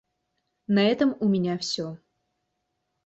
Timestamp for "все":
1.59-1.99